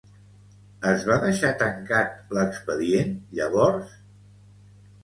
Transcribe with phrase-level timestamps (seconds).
[0.91, 3.95] Es va deixar tancat l'expedient, llavors?